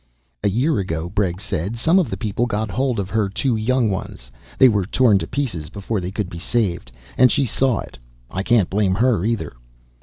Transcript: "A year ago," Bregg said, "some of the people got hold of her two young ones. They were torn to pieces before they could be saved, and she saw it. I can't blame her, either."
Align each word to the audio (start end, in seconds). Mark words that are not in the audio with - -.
"A 0.43 0.49
year 0.49 0.79
ago," 0.79 1.09
Bregg 1.09 1.39
said, 1.39 1.77
"some 1.77 1.99
of 1.99 2.09
the 2.09 2.17
people 2.17 2.47
got 2.47 2.71
hold 2.71 2.97
of 2.99 3.11
her 3.11 3.29
two 3.29 3.55
young 3.55 3.91
ones. 3.91 4.31
They 4.57 4.67
were 4.67 4.87
torn 4.87 5.19
to 5.19 5.27
pieces 5.27 5.69
before 5.69 6.01
they 6.01 6.09
could 6.09 6.27
be 6.27 6.39
saved, 6.39 6.91
and 7.19 7.31
she 7.31 7.45
saw 7.45 7.81
it. 7.81 7.99
I 8.31 8.41
can't 8.41 8.67
blame 8.71 8.95
her, 8.95 9.23
either." 9.23 9.53